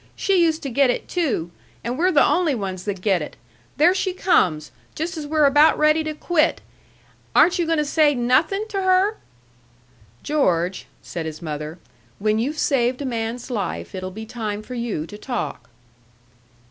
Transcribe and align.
"She 0.15 0.41
used 0.43 0.63
to 0.63 0.71
get 0.71 0.89
it, 0.89 1.07
too. 1.07 1.51
And 1.83 1.95
we're 1.95 2.11
the 2.11 2.25
only 2.25 2.55
ones 2.55 2.85
that 2.85 3.01
get 3.01 3.21
it. 3.21 3.35
There 3.77 3.93
she 3.93 4.13
comes, 4.13 4.71
just 4.95 5.15
as 5.15 5.27
we're 5.27 5.45
about 5.45 5.77
ready 5.77 6.03
to 6.05 6.15
quit! 6.15 6.59
Aren't 7.35 7.59
you 7.59 7.67
going 7.67 7.77
to 7.77 7.85
say 7.85 8.15
NOTHING 8.15 8.65
to 8.69 8.81
her?" 8.81 9.17
"George," 10.23 10.87
said 11.03 11.27
his 11.27 11.39
mother, 11.43 11.77
"when 12.17 12.39
you've 12.39 12.57
saved 12.57 13.03
a 13.03 13.05
man's 13.05 13.51
life 13.51 13.93
it'll 13.93 14.09
be 14.09 14.25
time 14.25 14.63
for 14.63 14.73
you 14.73 15.05
to 15.05 15.19
talk." 15.19 15.69